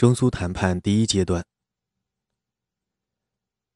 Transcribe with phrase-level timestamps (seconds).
[0.00, 1.44] 中苏谈判第一阶段。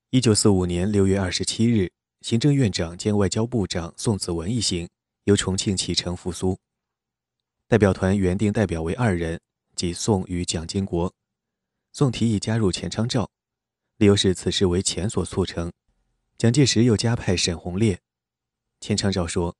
[0.08, 1.92] 一九四五年六月二十七日，
[2.22, 4.88] 行政院长兼外交部长宋子文一行
[5.24, 6.58] 由重庆启程赴苏。
[7.68, 9.38] 代表团原定代表为二人，
[9.76, 11.12] 即宋与蒋经国。
[11.92, 13.30] 宋提议加入钱昌照，
[13.98, 15.70] 理由是此事为钱所促成。
[16.38, 18.00] 蒋介石又加派沈鸿烈。
[18.80, 19.54] 钱昌照说：“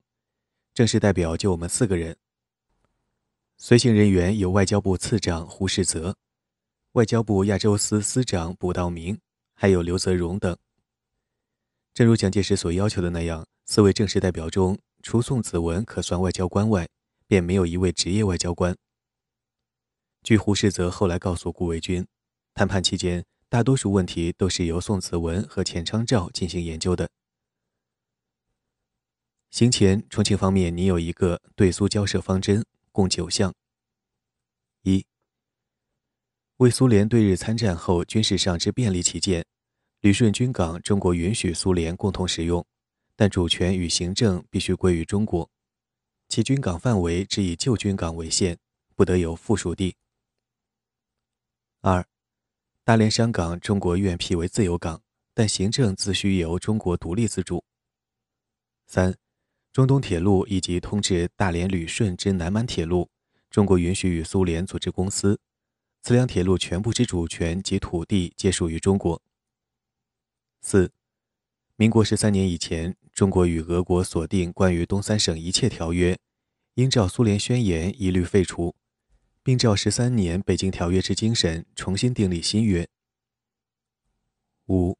[0.73, 2.17] 正式代表就我们四个人。”
[3.55, 6.17] 随行人员有外交部次长胡世泽。
[6.95, 9.19] 外交部亚洲司司长卜道明，
[9.53, 10.57] 还有刘泽荣等。
[11.93, 16.87] 正如蒋介石所要求的那样，四位正式代表中，除宋子文可算外交官外，
[17.27, 18.73] 便没有一位职业外交官。
[20.23, 22.07] 据胡适泽后来告诉顾维钧，
[22.53, 27.09] 谈判期间，大多数问题都是由宋子文和钱昌照进行研究的。
[29.51, 33.53] 行前，重庆方面拟有一个对苏交涉方针，共九项：
[34.83, 35.05] 一。
[36.57, 39.45] 为苏联对日参战后军事上之便利起见，
[39.99, 42.65] 旅顺军港中国允许苏联共同使用，
[43.13, 45.49] 但主权与行政必须归于中国，
[46.29, 48.57] 其军港范围只以旧军港为限，
[48.95, 49.97] 不得有附属地。
[51.81, 52.07] 二，
[52.85, 55.01] 大连商港中国愿辟为自由港，
[55.33, 57.65] 但行政自须由中国独立自主。
[58.87, 59.13] 三，
[59.73, 63.09] 中东铁路以及通至大连旅顺之南满铁路，
[63.49, 65.37] 中国允许与苏联组织公司。
[66.05, 69.23] 此两铁路全部之主权及土地皆属于中国。
[70.61, 70.91] 四，
[71.77, 76.19] 民国十三年以前，中国与俄国所定关于东三省一切条约，
[76.75, 78.75] 应照苏联宣言一律废除，
[79.41, 82.87] 并照十三年北京条约之精神重新订立新约。
[84.67, 84.99] 五，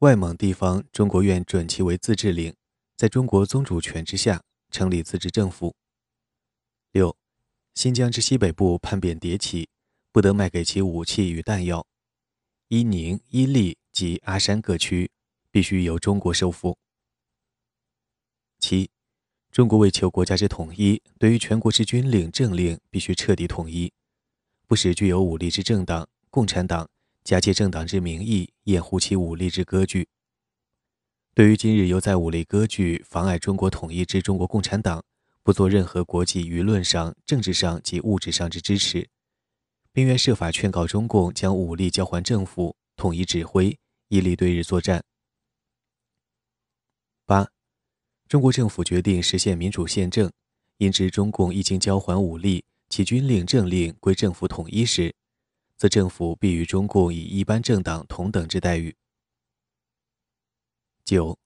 [0.00, 2.52] 外蒙地方，中国愿准其为自治领，
[2.96, 5.76] 在中国宗主权之下，成立自治政府。
[6.90, 7.16] 六，
[7.76, 9.68] 新疆之西北部叛变迭起。
[10.12, 11.86] 不得卖给其武器与弹药，
[12.68, 15.10] 伊宁、伊利及阿山各区
[15.50, 16.76] 必须由中国收复。
[18.58, 18.90] 七，
[19.50, 23.90] 中国为求国家之统一，对于全国之军令、政令必须彻底统一，
[24.66, 26.90] 不使具有武力之政党共产党
[27.24, 30.06] 假借政党之名义掩护其武力之割据。
[31.32, 35.02] 对于今日犹在武力割据、妨碍中国统一之中国共产党，
[35.42, 39.08] 不做任何国际舆论上、政治上及物质上之支持。
[39.92, 45.04] 并愿设法劝告中共将武力交还政府，统一指挥，以力对日作战。
[47.26, 47.46] 八，
[48.26, 50.32] 中国政府决定实现民主宪政，
[50.78, 55.14] 因知中共一经交还武力，其军令政令归政府统一时，
[55.76, 58.96] 则政府必与中共以一般政党同等之待遇。
[61.04, 61.38] 九，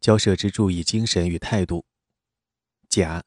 [0.00, 1.84] 交涉之注意精神与态度。
[2.88, 3.24] 甲，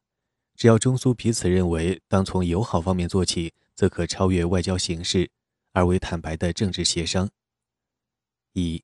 [0.56, 3.54] 只要中苏彼此认为当从友好方面做起。
[3.78, 5.30] 则可超越外交形式，
[5.72, 7.30] 而为坦白的政治协商。
[8.54, 8.84] 一，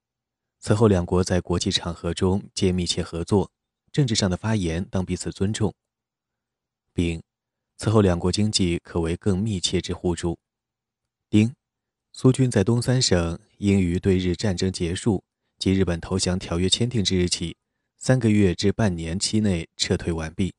[0.59, 3.51] 此后两国在国际场合中皆密切合作，
[3.91, 5.73] 政治上的发言当彼此尊重。
[6.93, 7.23] 丙，
[7.77, 10.37] 此后两国经济可为更密切之互助。
[11.27, 11.55] 丁，
[12.11, 15.23] 苏军在东三省应于对日战争结束
[15.57, 17.57] 及日本投降条约签订之日起
[17.97, 20.53] 三个月至半年期内撤退完毕。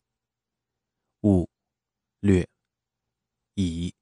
[1.23, 1.49] 五，
[2.19, 2.49] 略。
[3.55, 3.95] 乙。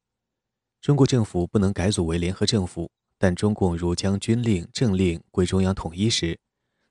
[0.82, 6.41] 中国政府不能改组为联合政府，但中共如将军令、政令归中央统一时，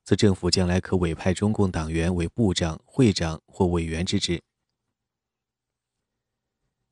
[0.06, 4.42] 则政府将来可委派中共党员为部长、会长或委员之职。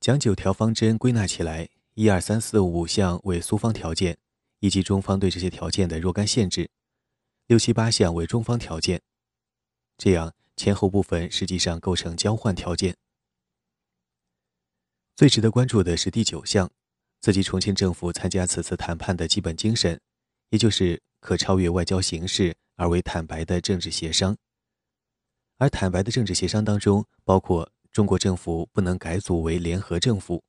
[0.01, 4.17] 将九条方针归纳起来，一二三四五项为苏方条件，
[4.59, 6.65] 以及中方对这些条件的若干限制；
[7.47, 9.01] 六七八项为中方条件。
[9.97, 12.97] 这样前后部分实际上构成交换条件。
[15.15, 16.69] 最值得关注的是第九项。
[17.21, 19.99] 自己重庆政府参加此次谈判的基本精神，
[20.49, 24.37] 也就是可超越外交形式而为坦白的政治协商。
[25.57, 30.41] 而坦白的政治协商当中，包括中国政府不能改组为联合政府。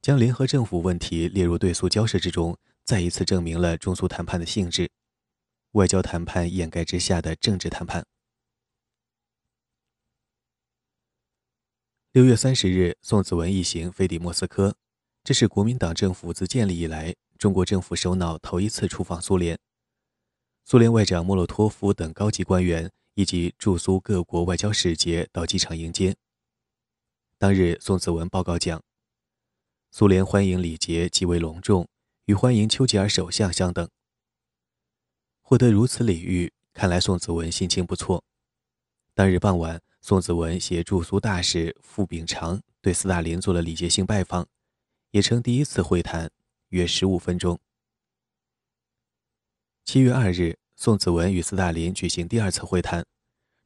[0.00, 4.90] 将联合政府问题列入对苏交涉之中，再一次证明了中苏谈判的性质：
[5.72, 8.06] 外交谈判掩盖之下的政治谈判。
[12.12, 14.74] 六月三十日，宋子文一行飞抵莫斯科。
[15.28, 19.58] 这是国民党政府自建立以来，中国政府首脑头一次出访苏联。
[20.64, 26.16] 苏联外长莫洛托夫等高级官员以及驻苏各国外交使节到机场迎接。
[27.36, 28.82] 当日，宋子文报告讲，
[29.90, 31.86] 苏联欢迎礼节极为隆重，
[32.24, 33.86] 与欢迎丘吉尔首相相等。
[35.42, 38.24] 获得如此礼遇，看来宋子文心情不错。
[39.12, 44.48] 当日傍晚，宋子文携驻苏大使傅秉常对斯大林做了礼节性拜访。
[45.10, 46.30] 也称第一次会谈，
[46.68, 47.58] 约十五分钟。
[49.84, 53.06] 七月二日，宋子文与斯大林举行第二次会谈，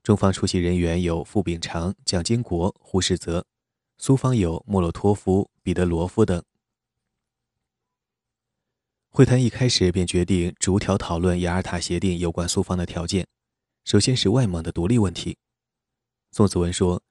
[0.04, 3.44] 中方出席人员有傅秉常、蒋经国、胡适泽，
[3.98, 6.40] 苏方有莫洛托夫、彼得罗夫等。
[9.10, 13.26] 会谈一开始便决定逐条讨论雅尔塔协定有关苏方的条件。
[13.84, 15.36] 首先是外蒙的独立问题。
[16.30, 17.02] 宋子文说：“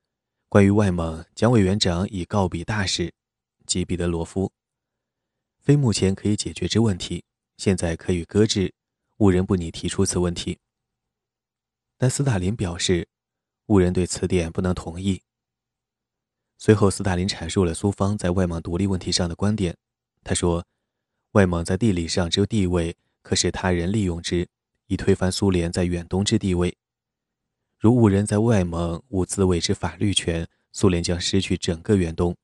[0.47, 3.13] 关于外蒙，蒋委员长已告比大使，
[3.71, 4.51] 即彼得罗夫，
[5.61, 7.23] 非目前可以解决之问题，
[7.55, 8.73] 现在可以搁置，
[9.15, 10.59] 无人不拟提出此问题。”
[11.97, 13.07] 但斯大林表示，
[13.67, 15.21] 无人对此点不能同意。
[16.57, 19.77] 随后，斯大林阐述了苏方在外蒙独立问题上的观点。
[20.21, 20.65] 他说。
[21.31, 24.49] 外蒙在地理上只有地位，可使他人利用之，
[24.87, 26.77] 以推翻苏联在远东之地位。
[27.79, 32.35] 如兀人在外蒙无自卫之法律权，苏联将失去整个远东。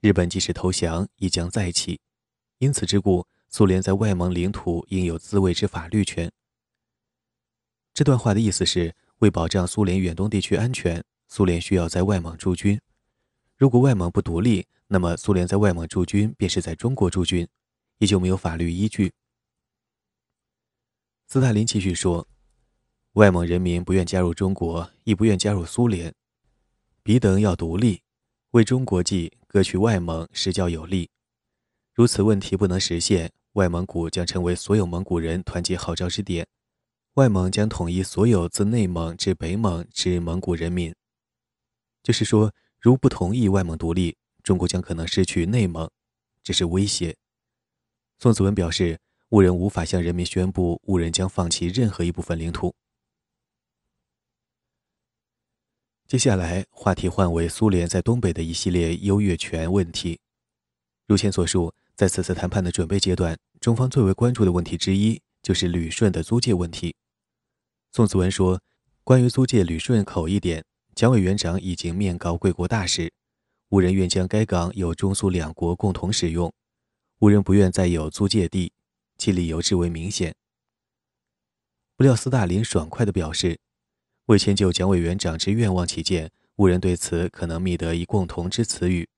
[0.00, 2.00] 日本即使投降，亦将再起。
[2.58, 6.30] 因此之故，苏联在外蒙领土应有自卫之法律权。
[7.94, 12.80] 这段话的意思是，为保障苏联远东地区安全，苏联需要在外蒙驻军。
[13.56, 17.48] 如果外蒙不独立，那么苏联在外蒙驻军便是在中国驻军。
[18.00, 19.12] 也就没有法律依据。
[21.26, 22.26] 斯大林继续说
[23.12, 26.14] ：“外蒙人民不愿加入中国，亦不愿加入苏联，
[27.02, 28.02] 彼等要独立，
[28.52, 31.08] 为中国计，割去外蒙，实较有利。
[31.94, 36.44] 如此问题不能实现，外蒙古将成为所有蒙古人团结号召之点，
[37.14, 40.92] 外蒙将统一所有自内蒙至北蒙之蒙古人民。
[42.02, 45.88] 就是说，如不同意外蒙独立，中国将可能失去内蒙，
[46.42, 47.16] 这是威胁。”
[48.18, 48.98] 宋子文表示，
[49.28, 52.74] 兀人无法向人民宣布兀人将放弃任何一部分领土。
[56.10, 60.18] 接下来，话题换为苏联在东北的一系列优越权问题。
[61.06, 66.96] 如前所述，在此次谈判的准备阶段，中方最为关注的问题之一就是旅顺的租界问题。
[67.92, 68.60] 宋子文说
[69.04, 70.64] ：“关于租界旅顺口一点，
[70.96, 73.12] 蒋委员长已经面告贵国大使，
[73.68, 76.52] 无人愿将该港由中苏两国共同使用。”
[77.20, 78.72] 无人不愿再有租界地，
[79.16, 80.34] 其理由至为明显。
[81.94, 83.60] 不料斯大林爽快地表示，
[84.26, 89.08] 为迁就蒋委员长之愿望起见，无人对此可能觅得一共同之词语，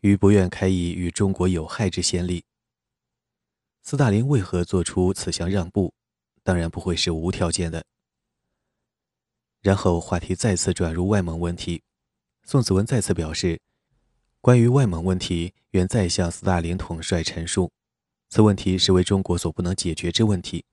[0.00, 2.44] 于不愿开以与中国有害之先例。
[3.82, 5.92] 斯大林为何做出此项让步？
[6.42, 7.84] 当然不会是无条件的。
[9.60, 11.82] 然后话题再次转入外蒙问题，
[12.44, 13.60] 宋子文再次表示。
[14.40, 17.72] 关于外蒙问题，愿再向斯大林统帅陈述，
[18.30, 20.64] 此问题是为中国所不能解决之问题。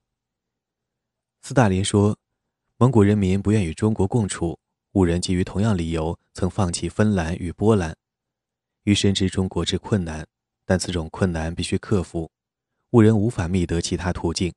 [1.42, 2.16] 斯大林说，
[2.78, 4.58] 蒙古人民不愿与中国共处，
[4.92, 7.96] 兀人基于同样理由曾放弃芬兰与波兰，
[8.82, 10.26] 于深知中国之困难，
[10.66, 12.30] 但此种困难必须克服，
[12.90, 14.52] 兀人无法觅得其他途径。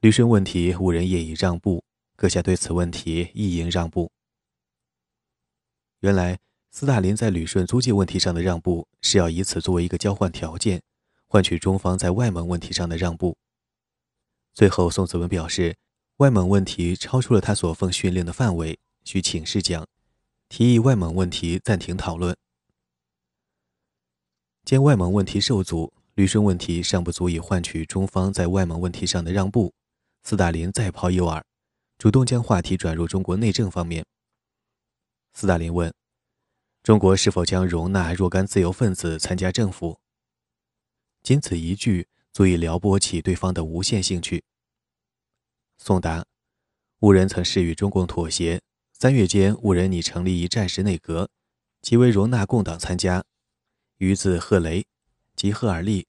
[0.00, 1.82] 旅顺问题，五人业已让步，
[2.14, 4.10] 阁下对此问题亦应让步。
[6.00, 6.38] 原来。
[6.70, 10.82] 斯大林在旅顺租界问题上的让步，是要以此作为一个交换条件，
[11.26, 13.36] 换取中方在外蒙问题上的让步。
[14.52, 15.74] 最后，宋子文表示，
[16.18, 19.86] 外蒙问题超出了他所奉训令的范围，需请示讲，
[20.48, 22.36] 提议外蒙问题暂停讨论。
[24.64, 29.72] 见外蒙问题受阻，旅顺问题尚不足以换取中方在外蒙问题上的让步，
[30.24, 31.40] 斯大林再抛诱饵，
[31.98, 34.04] 主动将话题转入中国内政方面。
[35.34, 35.94] 斯大林问。
[36.82, 40.00] 中国是否将容纳若干自由分子参加政府？
[41.22, 44.42] 仅此一句，足以撩拨起对方的无限兴趣。
[45.78, 46.26] 宋达，
[47.00, 48.60] 五人曾誓与中共妥协，
[48.92, 51.30] 三月间，五人拟成立一战时内阁，
[51.80, 53.24] 即为容纳共党参加。
[53.98, 54.84] 于自贺雷
[55.34, 56.06] 及赫尔利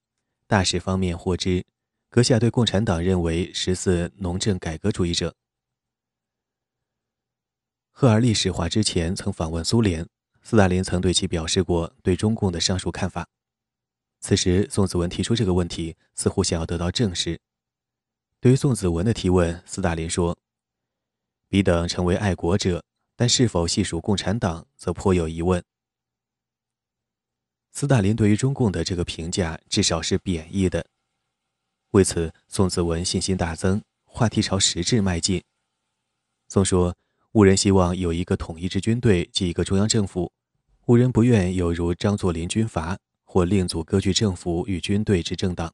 [0.48, 1.66] 大使方面获知，
[2.10, 5.36] 阁下对共产党认为十四农政改革主义者。
[7.92, 10.06] 赫尔利使华之前曾访问苏联。
[10.42, 13.28] 斯大林曾对其表示过对中共的上述看法。
[14.20, 17.40] 此时，宋子文提出这个问题，似乎想要得到证实。
[18.42, 20.38] 对于宋子文的提问，斯大林说
[21.50, 22.84] ：“彼等成为爱国者，
[23.16, 25.64] 但是否系属共产党，则颇有疑问。”
[27.72, 30.86] 斯大林对于中共的这个评价，至少是贬义的。
[31.92, 35.44] 为此，宋子文信心大增，话题朝实质迈进。
[36.48, 36.96] 宋说。
[37.34, 40.34] 兀人希望有一个统一之军队及一个中央政府，
[40.88, 45.72] 兀人不愿有如张作霖军阀或另组割据政府与军队之政党。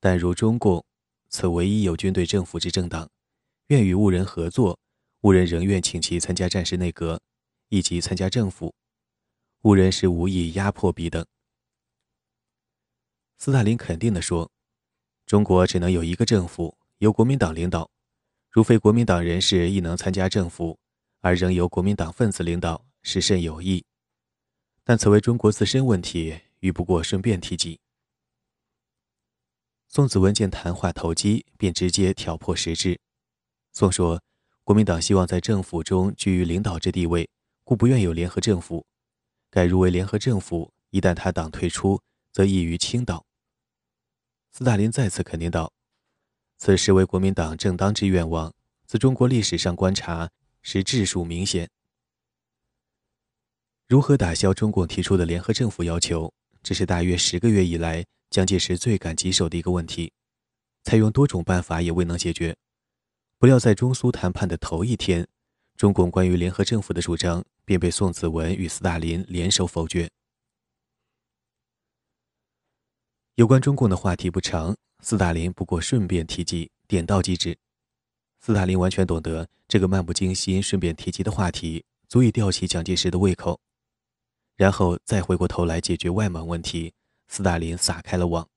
[0.00, 0.82] 但如中共，
[1.28, 3.08] 此唯一有军队政府之政党，
[3.68, 4.78] 愿与兀人合作，
[5.22, 7.20] 兀人仍愿请其参加战时内阁，
[7.68, 8.74] 以及参加政府。
[9.62, 11.26] 兀人是无意压迫彼等。
[13.38, 14.50] 斯大林肯定地说
[15.26, 17.90] ：“中国只能有一个政府，由国民党领导。
[18.50, 20.78] 如非国民党人士亦能参加政府，
[21.20, 23.84] 而仍由国民党分子领导，是甚有益。
[24.84, 27.78] 但此为中国自身问题，于不过顺便提及。”
[29.88, 33.00] 宋子文见谈话投机，便直接挑破实质。
[33.72, 34.22] 宋说
[34.62, 37.28] ：“国民党希望在政府中居于领导之地位，
[37.64, 38.84] 故不愿有联合政府。
[39.50, 42.02] 改如为联合政府，一旦他党退出，
[42.32, 43.24] 则易于倾倒。”
[44.52, 45.72] 斯大林再次肯定道
[46.58, 48.52] ：“此实为国民党正当之愿望。
[48.86, 50.30] 自中国历史上观察，
[50.62, 51.68] 是质数明显。
[53.86, 56.32] 如何打消中共提出的联合政府要求？
[56.62, 60.12] 这是大约十个月以来。”蒋介石最感棘手的一个问题，
[60.82, 62.56] 采用多种办法也未能解决。
[63.38, 65.26] 不料在中苏谈判的头一天，
[65.76, 70.10] 中共关于联合政府的主张便被宋子文与斯大林联手否决。
[73.34, 77.58] 有关中共的话题不长，斯大林不过顺便提及，点到即止。
[78.40, 83.60] 斯大林完全懂得这个漫不经心、顺便提及的话题足以吊起蒋介石的胃口，
[84.56, 86.94] 然后再回过头来解决外蒙问题。
[87.28, 88.48] 斯大林撒开了网。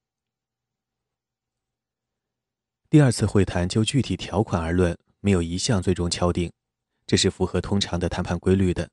[2.89, 6.51] 第二次会谈就具体条款而论，没有一项最终敲定，
[7.05, 8.89] 这是符合通常的谈判规律的。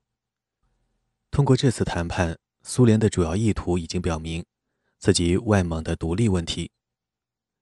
[1.30, 4.44] 通过这次谈判，苏联的主要意图已经表明，
[4.98, 6.70] 自己外蒙的独立问题。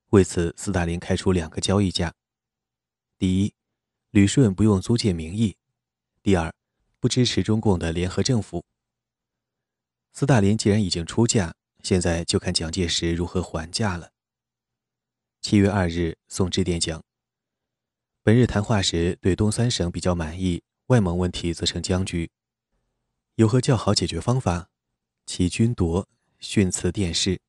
[0.09, 2.13] 为此，斯大林开出两个交易价：
[3.17, 3.53] 第一，
[4.11, 5.55] 旅顺不用租借名义；
[6.21, 6.53] 第二，
[6.99, 8.65] 不支持中共的联合政府。
[10.11, 11.55] 斯大林既然已经出价。
[11.85, 14.09] 现在就看蒋介石如何还价了。
[15.39, 17.03] 七月二日，宋致电讲：
[18.23, 22.31] 本日谈话时对东三省比较满意，外蒙问题则成僵局，
[23.35, 24.67] 有何较好解决方法？
[25.27, 27.39] 其军夺训辞电视。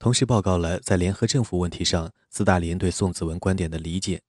[0.00, 4.22] 同时报告了在联合政府问题上斯大林对宋子文观点的理解。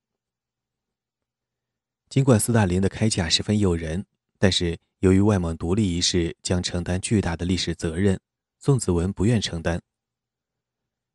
[2.07, 4.05] 尽管斯大林的开价十分诱人，
[4.37, 8.19] 但是由于外蒙独立一事将承担巨大的历史责任。
[8.65, 9.79] 宋子文不愿承担。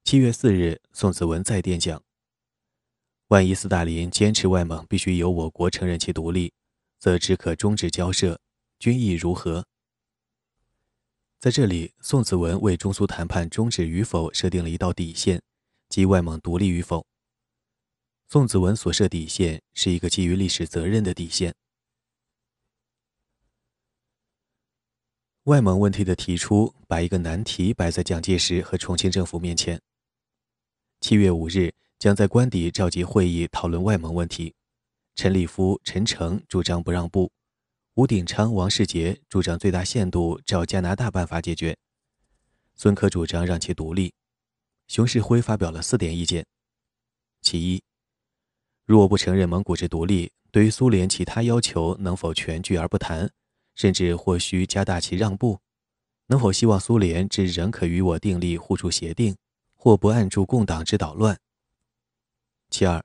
[0.05, 2.01] 七月四日，宋子文再电讲
[3.27, 6.53] ：“万一斯大林坚持外蒙必须由我国承认其独立，
[7.01, 8.41] 则只可终止交涉，
[8.79, 9.67] 军意如何？”
[11.41, 15.43] 在这里，宋子文为中苏谈判终止与否设定了一道底线，
[15.89, 17.05] 即外蒙独立与否。
[18.29, 21.53] 宋子文所设底线是一个基于历史责任的底线。
[25.45, 29.81] 外蒙问题的提出，把一个难题摆在蒋介石和重庆政府面前。
[31.01, 34.55] 七月五日，将在官邸召集会议讨论外蒙问题。
[35.15, 37.33] 陈立夫、陈诚主张不让步，
[37.95, 41.75] 吴鼎昌、王世杰主张最大限度照加拿大办法解决，
[42.75, 44.13] 孙科主张让其独立。
[44.89, 46.45] 熊式辉发表了四点意见：
[47.41, 47.83] 其一，
[48.85, 53.33] 若不承认蒙古之独立，对于苏联其他要求，能否全拒而不谈？
[53.81, 55.59] 甚至或需加大其让步，
[56.27, 59.35] 能否希望苏联之仍可与我订立互助协定，
[59.75, 61.41] 或不按住共党之捣乱？
[62.69, 63.03] 其二，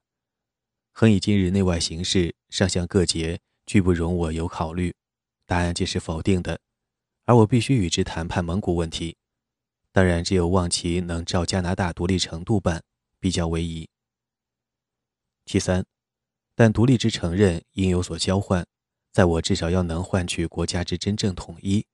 [0.91, 4.93] 恒以今日内外形势，上下各节拒不容我有考虑，
[5.45, 6.59] 答案皆是否定的，
[7.23, 9.15] 而我必须与之谈判蒙古问题。
[9.93, 12.83] 当然，只有望其能照加拿大独立程度办，
[13.21, 13.87] 比较为宜。
[15.45, 15.85] 其三，
[16.53, 18.67] 但独立之承认应有所交换。
[19.15, 21.85] 在我至少要能换取国家之真正统一，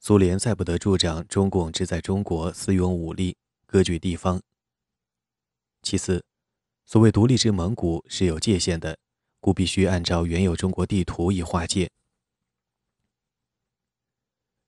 [0.00, 4.42] 苏联再不得助长中共之在中国私用武力割据地方。
[5.84, 6.24] 其次，
[6.84, 8.98] 所谓独立之蒙古是有界限的，
[9.38, 11.88] 故必须按照原有中国地图以划界。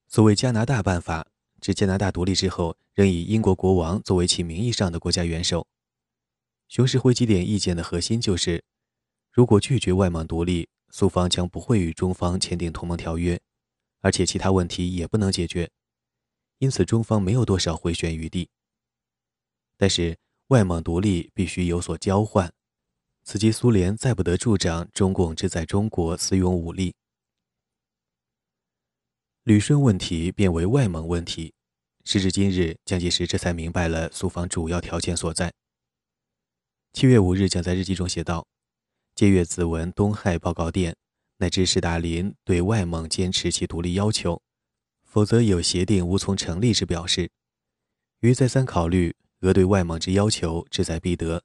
[0.07, 1.27] 所谓加拿大办法，
[1.59, 5.67] 指加拿大独立之后，仍以英国国王作为其名义上的国家元首。
[6.69, 8.63] 熊式辉几点意见的核心就是，
[9.29, 10.69] 如果拒绝外蒙独立。
[10.97, 13.37] 苏方将不会与中方签订同盟条约，
[13.99, 15.69] 而且其他问题也不能解决，
[16.59, 18.49] 因此中方没有多少回旋余地。
[19.75, 22.49] 但是外蒙独立必须有所交换，
[23.25, 26.95] 此即苏联再不得助长中共之在中国私用武力。
[29.43, 31.53] 旅顺问题变为外蒙问题，
[32.05, 35.51] 时至今日，蒋介石这才明白了苏方主要条件所在。
[36.93, 38.47] 七月五日，蒋在日记中写道。
[39.15, 40.93] 借阅子文东海报告电，
[41.37, 44.41] 乃至史达林对外蒙坚持其独立要求，
[45.05, 47.31] 否则有协定无从成立之表示。
[48.19, 51.41] 于再三考虑，俄对外蒙之要求志在必得，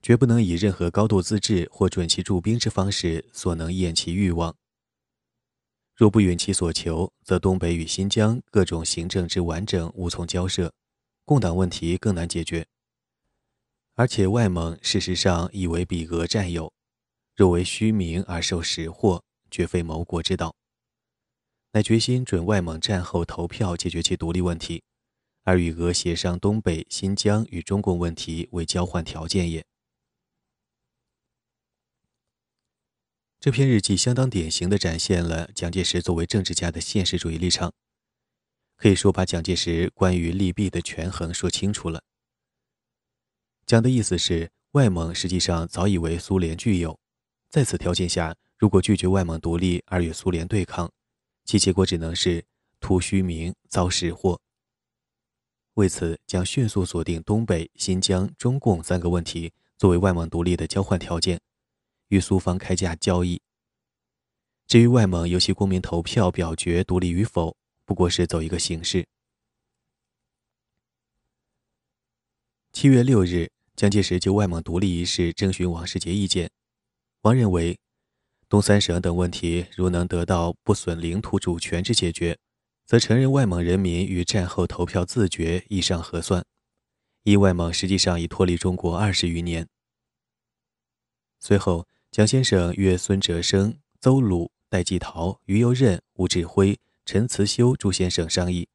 [0.00, 4.56] 绝不能以任何高度自治或准其驻兵之方式所能掩其欲望。
[5.94, 10.72] 若不允其所求，则东北与新疆各种行政之完整无从交涉，
[11.26, 12.66] 共党问题更难解决。
[13.94, 16.72] 而且外蒙事实上已为比俄占有，
[17.40, 20.54] 若为虚名而受实祸，绝非谋国之道。
[21.72, 24.82] 乃决心准外蒙战后投票解决其独立问题，
[25.44, 29.64] 而与俄协商东北、新疆与中共问题为交换条件也。
[33.40, 37.72] 这篇日记相当典型的展现了蒋介石作为政治家的现实主义立场，
[38.76, 42.02] 可以说把蒋介石关于利弊的权衡说清楚了。
[43.64, 47.00] 讲的意思是，外蒙实际上早已为苏联具有，
[47.50, 50.90] 在此条件下，如果拒绝外蒙独立而与苏联对抗，
[51.44, 52.44] 其结果只能是
[52.78, 54.40] 图虚名、遭实祸。
[55.74, 61.40] 为此，将迅速锁定东北、新疆、中共三个问题作为外蒙独立的交换条件。
[62.08, 63.40] 与苏方开价交易。
[64.66, 69.06] 至于外蒙由其公民投票表决独立与否，不过是走一个形式。
[72.72, 76.50] 七月六日，蒋介石就外蒙独立一事征询王世杰意见。
[77.22, 77.78] 王认为，
[78.48, 82.38] 东三省等问题如能得到不损领土主权之解决，
[82.84, 86.44] 则承认外蒙人民与战后投票自决亦尚合算。
[87.22, 89.68] 因外蒙实际上已脱离中国二十余年。
[91.38, 91.86] 随后。
[92.12, 98.68] 蒋先生约孙哲生、邹鲁、戴季陶、于右任、吴志辉、陈慈修诸先生商议，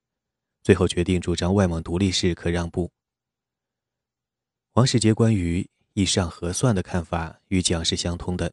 [0.63, 2.93] 最后决定主张外蒙独立事可让步。
[4.75, 8.51] 王世杰关于以上核算的看法与蒋是相通的。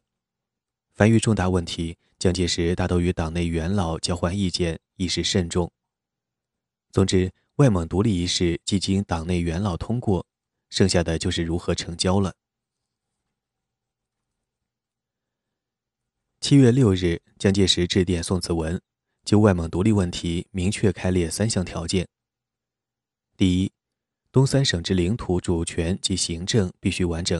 [0.93, 5.69] 凡遇重大问题，蒋介石大都与党内元老交换意见，以示慎重。
[6.91, 10.25] 总之，外蒙独立一事既经党内元老通过，
[10.69, 12.33] 剩下的就是如何成交了。
[16.39, 18.81] 七月六日，蒋介石致电宋子文，
[19.25, 22.07] 就外蒙独立问题明确开列三项条件：
[23.35, 23.73] 第一，
[24.33, 27.39] 东三省之领土主权及行政必须完整；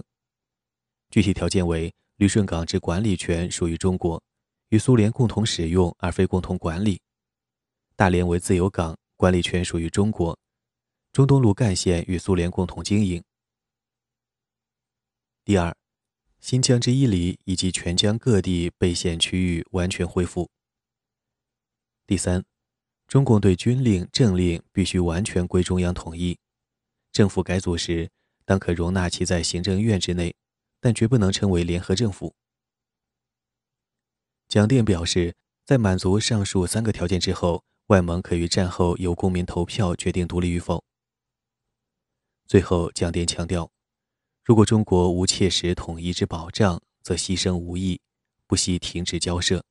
[1.10, 4.22] 具体条件为旅顺港之管理权属于中国，
[4.70, 7.00] 与苏联共同使用而非共同管理；
[7.96, 10.38] 大连为自由港，管理权属于中国；
[11.12, 13.24] 中东路干线与苏联共同经营。
[15.44, 15.76] 第二。
[16.40, 20.50] 新疆之伊犁以及全疆各地被限区域完全恢复。
[22.06, 22.44] 第三，
[23.08, 26.38] 中共对军令政令必须完全归中央统一，
[27.14, 28.10] 政府改组时
[28.44, 30.36] 当可容纳其在行政院之内，
[30.82, 32.34] 但绝不能称为联合政府。
[34.48, 40.84] 蒋电表示，在满足上述三个条件之后，外蒙可于战后由公民投票决定独立与否。
[42.48, 43.72] 最后，蒋电强调。
[44.44, 48.02] 如果中国无切实统一之保障，则牺牲无益，
[48.48, 49.64] 不惜停止交涉。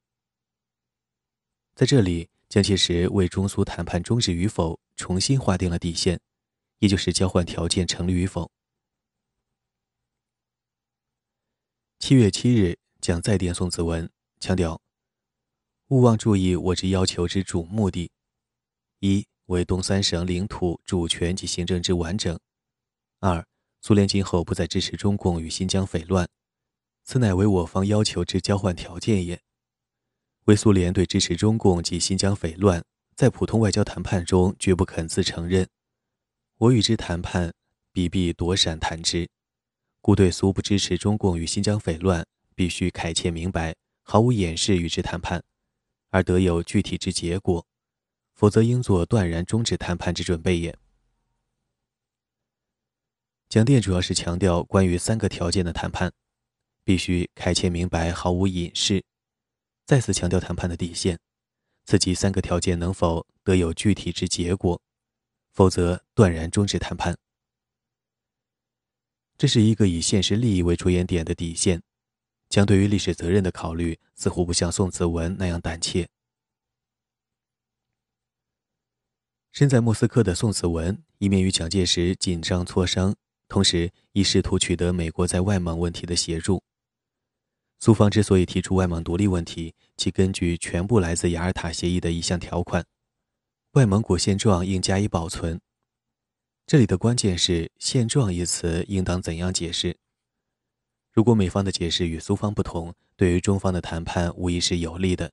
[1.74, 6.20] 在这里，蒋介石为中苏谈判终止与否重新划定了底线，
[6.82, 8.50] 也就是交换条件成立与否。
[12.00, 14.80] 七月七日，蒋再电宋子文，强调：
[15.90, 18.10] 勿忘注意我之要求之主目的：
[18.98, 22.36] 一为东三省领土主权及行政之完整；
[23.20, 23.46] 二。
[23.80, 26.28] 苏联今后不再支持中共与新疆匪乱，
[27.04, 29.40] 此乃为我方要求之交换条件也。
[30.44, 32.84] 为苏联对支持中共及新疆匪乱，
[33.16, 35.68] 在普通外交谈判中绝不肯自承认。
[36.62, 37.52] 我与之谈判，
[37.90, 39.28] 必必躲闪谈之，
[40.00, 45.42] 故对苏不支持中共与新疆匪乱，必须恳切明白，毫无掩饰与之谈判，
[46.10, 47.66] 而得有具体之结果，
[48.32, 50.78] 否则应做断然终止谈判之准备也。
[53.48, 56.12] 蒋电主要是强调关于三个条件的谈判，
[56.84, 59.02] 必须恳切明白，毫无隐饰，
[59.84, 61.18] 再次强调谈判的底线，
[61.86, 64.80] 此即三个条件能否得有具体之结果，
[65.52, 67.16] 否则断然终止谈判。
[69.38, 71.82] 这是一个以现实利益为着眼点的底线，
[72.48, 76.08] 将对于历史责任的考虑似乎不像宋子文那样胆怯。
[79.50, 83.14] 身在莫斯科的宋子文，一面与蒋介石紧张磋商。
[83.48, 86.62] 同时，亦试图取得美国在外蒙问题的协助。
[87.78, 92.86] 苏方之所以提出外蒙独立问题，其根据全部来自雅尔塔协议的一项条款：
[93.72, 95.58] 外蒙古现状应加以保存。
[96.66, 99.96] 这里的关键是“现状”一词应当怎样解释？
[101.10, 105.32] 如果美方的解释与苏方不同，对于中方的谈判无疑是有利的。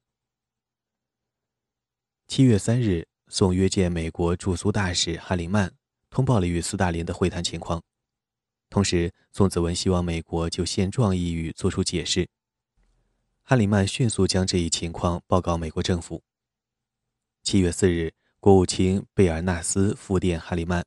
[2.30, 5.73] 七月三日，宋约见美国驻苏大使哈里曼，
[6.10, 7.84] 通报了与斯大林的会谈情况。
[8.69, 12.30] 同时，宋子文希望美国就现状一语作出解释。
[13.43, 16.23] 哈里曼迅速将这一情况报告美国政府。
[17.43, 20.82] 七月四日，国务卿贝尔纳斯复电哈里曼，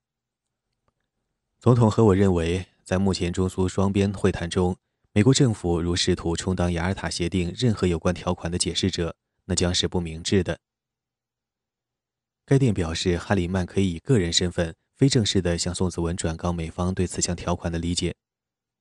[1.60, 4.74] 总统和我认为，在目前中苏双边会谈中，
[5.12, 10.58] 美国政府如试图充当雅尔塔协定任何有关条款的解释者，那将是不明智的。
[12.46, 18.14] 该电表示，哈里曼可以以个人身份非正式的向宋子文转告美方对此项条款的理解。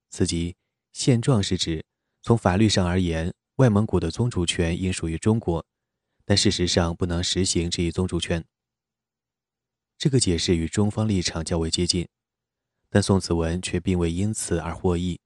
[0.09, 0.55] 此即
[0.93, 1.83] 现状是指，
[2.21, 5.65] 从法律上而言，外蒙古的宗主权应属于中国，
[6.23, 8.41] 但事实上不能实行这一宗主权。
[10.01, 12.07] 这个解释与中方立场较为接近，
[12.89, 15.19] 但宋子文却并未因此而获益，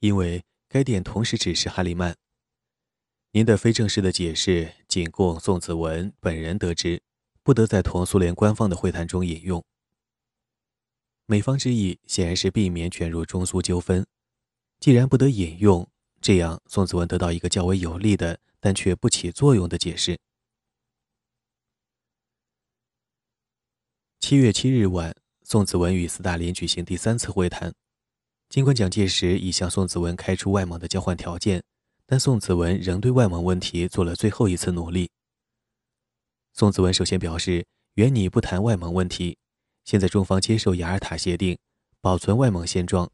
[0.00, 2.16] 因为该电同时指示哈里曼
[3.30, 7.00] ：“您的非正式的解释仅供宋子文本人得知。”
[7.44, 9.64] 不得在同苏联官方的会谈中引用。
[11.26, 14.04] 美方之意显然是避免卷入中苏纠纷。
[14.80, 15.88] 既然不得引用，
[16.20, 20.18] 这样宋子文得到一个较为有利的，但却不起作用的解释。
[24.20, 27.72] 七月七日晚，宋子文与斯大林举行第三次会谈。
[28.48, 31.62] 尽管蒋介石已向宋子文开出外蒙的交换条件，
[32.06, 35.10] 但宋子文仍对外蒙问题做了最后一次努力。
[36.52, 39.38] 宋子文首先表示，原拟不谈外蒙问题，
[39.84, 41.58] 现在中方接受雅尔塔协定，
[42.00, 43.10] 保存外蒙现状。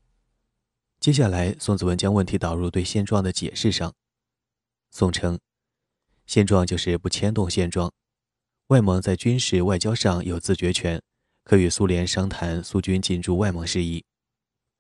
[0.98, 3.92] 接下来，宋子文将问题导入对现状的解释上。
[4.90, 5.38] 宋称，
[6.26, 7.92] 现状就是不牵动现状，
[8.72, 11.02] 外蒙在军事外交上有自决权，
[11.44, 14.02] 可与苏联商谈苏军进驻外蒙事宜，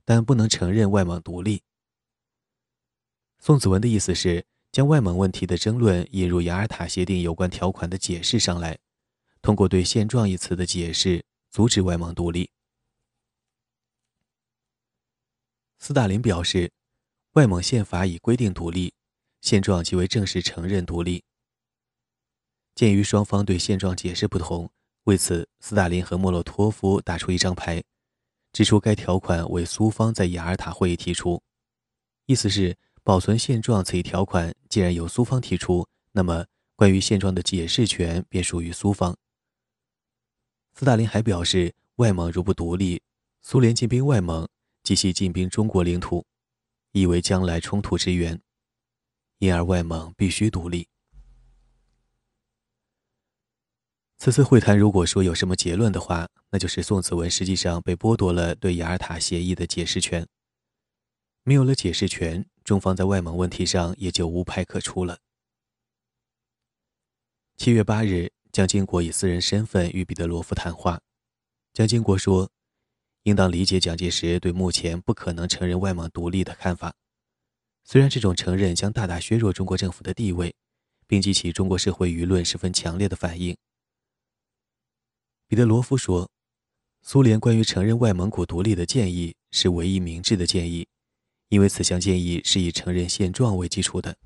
[0.02, 1.62] 但不能承认外蒙独立。
[3.38, 4.46] 宋子文的意思是。
[4.72, 8.78] 将外蒙问题的争论引入雅尔塔协定有关条款的解释上来，
[9.42, 12.50] 通过对“现状”一词的解释，阻止外蒙独立。
[15.78, 16.72] 斯大林表示，
[17.32, 18.94] 外蒙宪法已规定独立，
[19.42, 21.22] 现状即为正式承认独立。
[22.74, 24.70] 鉴于双方对现状解释不同，
[25.04, 27.82] 为此，斯大林和莫洛托夫打出一张牌，
[28.52, 31.42] 指出该条款为苏方在雅尔塔会议提出，
[32.26, 32.76] 意思是。
[33.04, 39.16] 保存现状此一条款，既然由苏方提出，那么关于现状的解释权便属于苏方。
[40.72, 43.02] 斯大林还表示，外蒙如不独立，
[43.40, 44.48] 苏联进兵外蒙，
[44.84, 46.24] 即系进兵中国领土，
[46.92, 48.40] 亦为将来冲突之源，
[49.38, 50.86] 因而外蒙必须独立。
[54.24, 60.24] 此次会谈如果说有什么结论的话，那就是宋子文实际上被剥夺了对雅尔塔协议的解释权，
[61.42, 62.46] 没有了解释权。
[62.62, 65.18] 中方在外蒙问题上也就无牌可出了。
[67.56, 71.00] 七月八日，蒋经国以私人身份与彼得罗夫谈话。
[71.72, 72.48] 蒋经国说
[73.24, 76.94] ：“应当理解蒋介石对目前不可能承认外蒙独立的看法，
[77.82, 80.54] 虽然这种承认将大大削弱中国政府的地位，
[81.08, 83.56] 并激起中国社会舆论十分强烈的反应。”
[85.52, 86.30] 彼得罗夫说
[87.04, 90.88] ：“苏联关于承认外蒙古独立的建议是唯一明智的建议。”
[91.50, 94.16] 因为此项建议是以承认现状为基础的，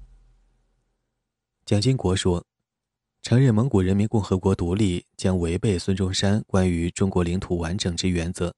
[1.65, 2.47] 蒋经国说
[3.23, 8.55] ：“承认蒙古人民共和国独立将违背孙中山关于中国领土完整之原则。”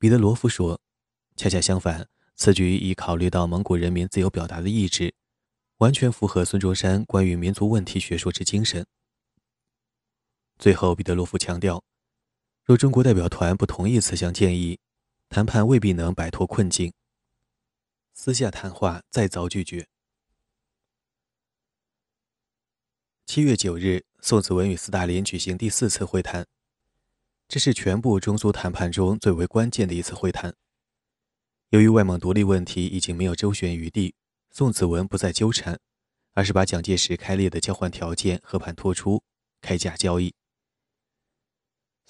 [0.00, 0.80] 彼得罗夫说
[1.38, 5.14] ：“恰恰相反，此举已考虑到蒙古人民自由表达的意志，
[5.76, 8.84] 完全符合孙中山关于民族问题学说之精神。”
[10.58, 11.82] 最后，彼得罗夫强调
[12.64, 14.78] ：“若中国代表团不同意此项建议。”
[15.30, 16.90] 谈判未必能摆脱困境。
[18.14, 19.86] 私下谈话再遭拒绝。
[23.26, 26.46] 七月九日，宋子文与斯大林举行第四次会谈，
[27.46, 30.54] 这是全部中苏谈判中最为关键的一次会谈。
[31.68, 34.14] 由于外蒙独立问题已经没有周旋余地，
[34.50, 35.78] 宋子文不再纠缠，
[36.32, 39.22] 而是把蒋介石开列的交换条件和盘托出，
[39.60, 40.34] 开价交易。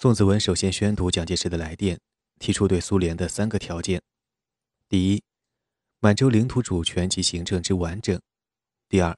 [0.01, 1.99] 宋子文首先宣读蒋介石的来电。
[2.39, 4.01] 提出对苏联的三个条件：
[4.87, 5.21] 第一，
[5.99, 8.17] 满洲领土主权及行政之完整；
[8.87, 9.17] 第二，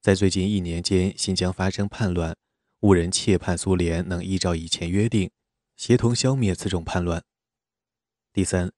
[0.00, 2.36] 在最近一年间新疆发生叛乱，
[2.80, 5.30] 无人切盼苏联能依照以前约定，
[5.76, 7.20] 协同消灭此种叛乱；
[8.32, 8.72] 第三，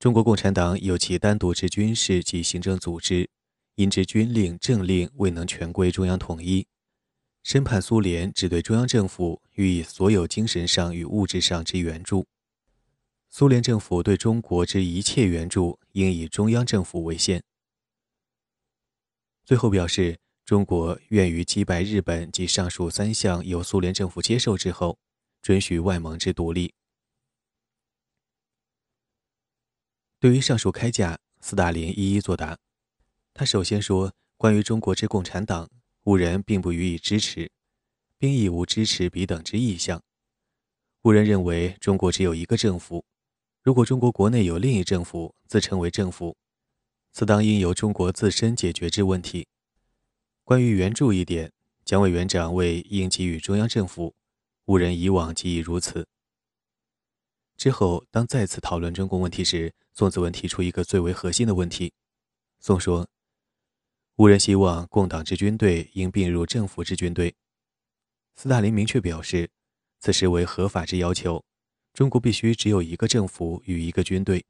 [0.00, 3.30] 中国共产党有其单独之军事及行政组织，
[3.76, 6.66] 因之军令政令未能全归中央统一，
[7.44, 12.26] 深盼苏联只对中央政府予以所有精神上与物质上之援助。
[13.28, 17.44] 苏联政府对中国之一切援助，应以中央政府为先。
[19.44, 24.98] 最后表示，中国愿于击败日本及上述三项由苏联政府接受之后，
[25.42, 26.72] 准许外蒙之独立。
[30.18, 32.56] 对于上述开价，斯大林一一作答。
[33.34, 35.68] 他首先说：“关于中国之共产党，
[36.04, 37.50] 五人并不予以支持，
[38.18, 40.02] 并亦无支持彼等之意向。”
[41.02, 43.04] 五人认为中国只有一个政府，
[43.62, 46.36] 如果中国国内有另一政府，自称为政府，
[47.12, 49.46] 此当应由中国自身解决之问题。
[50.44, 51.52] 关于援助一点，
[51.84, 54.14] 蒋委员长为应给予中央政府，
[54.66, 56.06] 五人以往即已如此。
[57.56, 61.92] 之后，当再次讨论中共问题时，宋子文提出一个最为核心的问题。
[62.60, 63.08] 宋说
[64.16, 67.34] ：“吴人希望共党之军队应并入政府之军队。”
[68.36, 69.50] 斯大林明确表示，
[70.00, 71.44] 此时为合法之要求，
[71.92, 74.44] 中国必须只有一个政府与一个军队。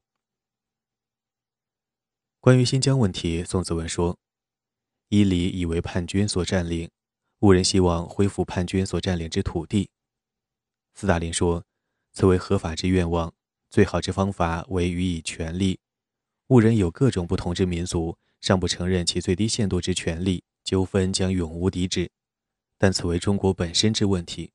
[2.39, 4.17] 关于新疆问题，宋子文说
[5.09, 6.89] ：“伊犁已为叛军所占领，
[7.39, 9.89] 吴人希望恢复叛军所占领之土地。”
[10.93, 11.63] 斯大林说。
[12.17, 13.33] 此为合法之愿望，
[13.69, 15.81] 最好之方法为予以权利。
[16.47, 22.11] 误人有各种不同之民族，尚不承认其最低限度之权利，纠纷将永无敌止。
[22.77, 24.51] 但此为中国本身之问题。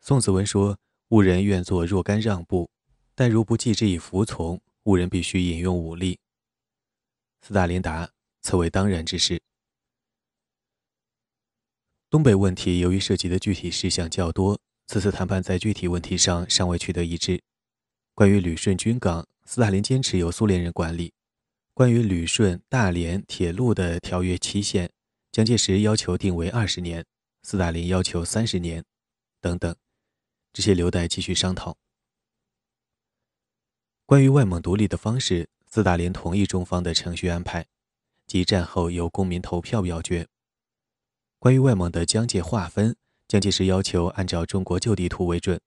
[0.00, 0.76] 宋子文说
[1.10, 2.68] ：“误人愿做若干让步，
[3.14, 6.18] 但如不继之以服从，误人必须引用武力。”
[7.40, 8.10] 斯大林答
[8.42, 9.40] ：“此为当然之事。”
[12.10, 14.58] 东北问题由于涉及的具体事项较多。
[14.88, 17.40] 此次谈判在具体问题上尚未取得一致。
[18.12, 21.12] 关于旅顺军港，斯大林坚持由苏联人管理；
[21.80, 24.90] 关于旅顺大连铁路的条约期限，
[25.32, 27.06] 蒋介石要求定为二十年，
[27.42, 28.84] 斯大林要求三十年，
[29.40, 29.74] 等等，
[30.52, 31.78] 这些留待继续商讨。
[34.04, 37.66] 关于外蒙独立的方式，斯大林同意中方的程序安排，
[38.26, 40.28] 即战后由公民投票表决。
[41.38, 42.94] 关于外蒙的疆界划分。
[43.26, 45.58] 蒋介石要求按照中国旧地图为准，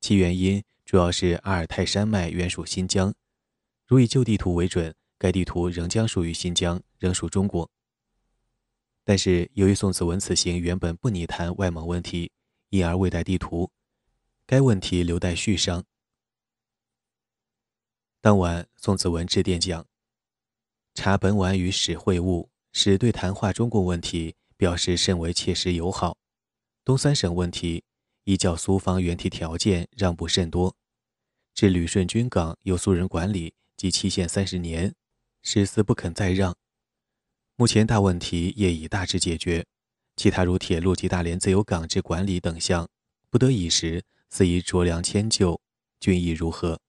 [0.00, 3.12] 其原因主要是阿尔泰山脉原属新疆，
[3.88, 7.70] 如以旧地图为准，该地图仍将属于新疆，仍属中国。
[9.04, 12.32] 但是由于宋子文此行原本不拟谈外蒙问题，
[12.70, 13.70] 因而未带地图，
[14.46, 15.84] 该问题留待续商。
[18.20, 19.86] 当晚，宋子文致电讲，
[20.94, 26.18] 查本晚与史会晤，使对谈话中共问题表示甚为切实友好。
[26.84, 27.84] 东三省问题，
[28.24, 30.74] 依较苏方原提条件让步甚多。
[31.54, 34.94] 至旅顺军港由苏人管理，即期限三十年，
[35.48, 36.56] 十四不肯再让。
[37.54, 39.64] 目前大问题业已大致解决，
[40.16, 42.90] 其他如铁路及大连自由港之管理等项，
[43.30, 45.60] 不得已时，似宜酌量迁就。
[46.00, 46.80] 军意如何？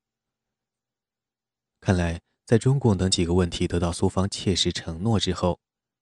[1.79, 5.59] 看来，在中共等几个问题得到苏方切实承诺之后，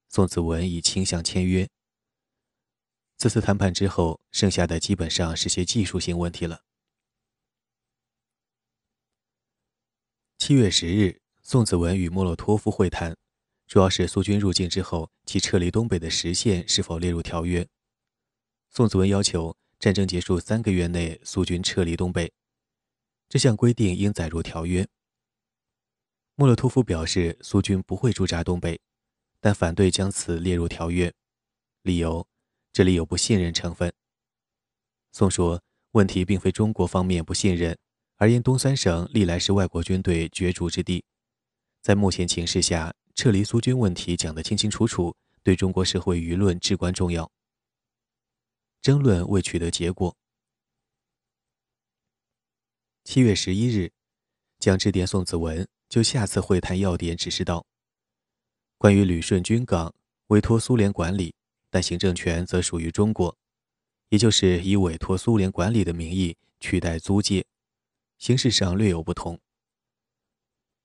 [0.07, 1.67] 宋子文已倾向签约。
[3.17, 6.61] 此次谈判之后，剩下的基本上是些技术性问题了。
[10.37, 13.15] 七月十日，宋子文与莫洛托夫会谈，
[13.67, 17.67] 主要是苏军入境之后，其撤离东北的时限是否列入条约。
[18.71, 22.33] 宋子文要求战争结束三个月内苏军撤离东北，
[23.29, 24.87] 这项规定应载入条约。
[26.33, 28.81] 莫洛托夫表示，苏军不会驻扎东北，
[29.39, 31.13] 但反对将此列入条约，
[31.83, 32.27] 理由。
[32.73, 33.93] 这里有不信任成分。
[35.11, 37.77] 宋说，问题并非中国方面不信任，
[38.15, 41.05] 而因东三省历来是外国军队角逐之地，
[41.85, 47.31] 在目前情势下，撤离苏军问题讲得清清楚楚，对中国社会舆论至关重要。
[48.81, 50.17] 争论未取得结果。
[53.03, 53.91] 七月十一日，
[54.57, 57.63] 蒋致电宋子文，就下次会谈要点指示道：
[58.79, 59.93] 关于旅顺军港，
[60.29, 61.35] 委托苏联管理。
[61.69, 63.37] 但行政权则属于中国，
[64.09, 67.45] 也就是以委托苏联管理的名义取代租界，
[68.17, 69.39] 形式上略有不同。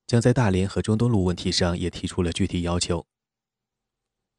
[0.07, 3.05] 将在大连和中东路问题上也提出了具体要求。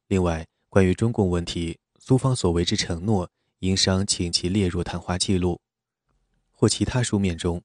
[0.07, 5.59] 另外，关于中共问题，苏方所为之承诺，应商请其列入谈话记录
[6.51, 7.61] 或其他书面中，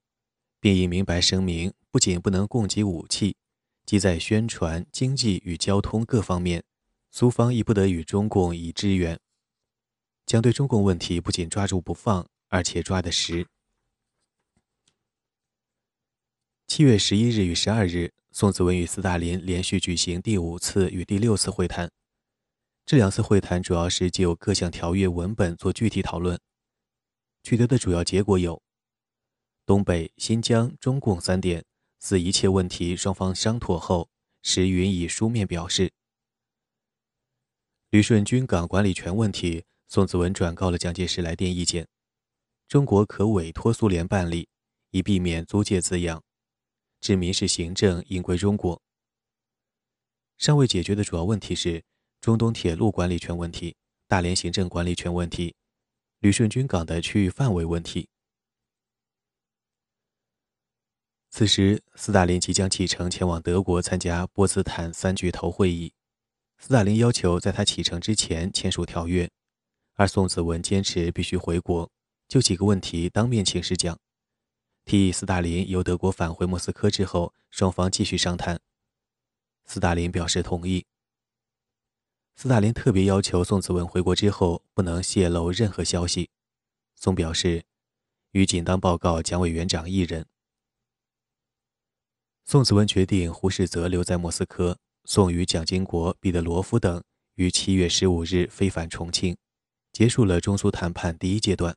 [0.61, 3.37] 并应明白声明，不仅不能供给武器，
[3.85, 6.65] 即在宣传、经济与交通各方面。
[7.11, 9.19] 苏方亦不得与中共以支援，
[10.27, 13.47] 将对中共问题不仅抓住不放，而且抓得实。
[16.69, 21.91] 七月十一日与十二日，宋子文与斯大林连续举行第五次与第六次会谈。
[22.85, 26.39] 这两次会谈主要是就各项条约文本做具体讨论，
[27.43, 28.63] 取得的主要结果有：
[29.65, 31.65] 东北、新疆、中共三点，
[31.99, 34.11] 四一切问题双方商妥后，
[34.43, 35.91] 时允以书面表示。
[37.89, 41.89] 旅顺军港管理权问题，宋子文转告了蒋介石来电意见：
[42.69, 44.51] 中国可委托苏联办理，
[44.91, 46.23] 以避免租借字样。
[47.01, 48.81] 至民事行政应归中国。
[50.37, 51.83] 尚未解决的主要问题是
[52.21, 55.55] 中东铁路管理权问题大连行政管理权问题
[56.21, 58.09] 旅顺军港的区域范围问题。
[61.31, 65.93] 此时斯大林即将启程前往德国参加波茨坦三巨头会议
[66.59, 69.29] 斯大林要求在他启程之前签署条约
[69.95, 71.91] 而宋子文坚持必须回国
[72.29, 73.99] 就几个问题当面请示讲。
[74.89, 78.59] 提议斯大林由德国返回莫斯科之后，双方继续商谈。
[79.67, 80.87] 斯大林表示同意。
[82.35, 86.31] 斯大林特别要求宋子文回国之后不能泄露任何消息。
[86.95, 87.65] 宋表示，
[88.31, 90.25] 与仅当报告蒋委员长一人。
[92.47, 94.79] 宋子文决定胡适则留在莫斯科。
[95.05, 99.37] 宋与蒋经国、彼得罗夫等于七月十五日飞返重庆，
[99.93, 101.77] 结束了中苏谈判第一阶段。